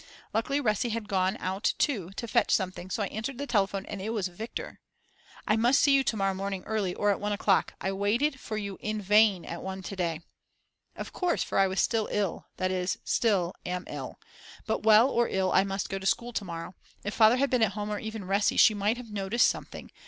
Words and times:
Luckily 0.33 0.59
Resi 0.59 0.89
had 0.89 1.07
gone 1.07 1.37
out 1.39 1.75
too 1.77 2.09
to 2.15 2.27
fetch 2.27 2.49
something 2.49 2.89
so 2.89 3.03
I 3.03 3.07
answered 3.09 3.37
the 3.37 3.45
telephone, 3.45 3.85
and 3.85 4.01
it 4.01 4.09
was 4.09 4.29
Viktor! 4.29 4.79
"I 5.47 5.55
must 5.55 5.79
see 5.79 5.93
you 5.93 6.03
to 6.05 6.17
morrow 6.17 6.33
morning 6.33 6.63
early 6.63 6.95
or 6.95 7.11
at 7.11 7.19
1 7.19 7.31
o'clock; 7.31 7.75
I 7.79 7.91
waited 7.91 8.39
for 8.39 8.57
you 8.57 8.79
in 8.81 8.99
vain 8.99 9.45
at 9.45 9.61
1 9.61 9.83
to 9.83 9.95
day." 9.95 10.21
Of 10.95 11.13
course, 11.13 11.43
for 11.43 11.59
I 11.59 11.67
was 11.67 11.79
still 11.79 12.09
ill, 12.11 12.47
that 12.57 12.71
is 12.71 12.97
still 13.03 13.53
am 13.63 13.83
ill. 13.87 14.19
But 14.65 14.81
well 14.81 15.07
or 15.07 15.29
ill 15.29 15.51
I 15.51 15.63
must 15.63 15.87
go 15.91 15.99
to 15.99 16.05
school 16.07 16.33
to 16.33 16.43
morrow. 16.45 16.73
If 17.03 17.13
Father 17.13 17.37
had 17.37 17.51
been 17.51 17.61
at 17.61 17.73
home; 17.73 17.91
or 17.91 17.99
even 17.99 18.23
Resi, 18.23 18.59
she 18.59 18.73
might 18.73 18.97
have 18.97 19.11
noticed 19.11 19.45
something. 19.45 19.91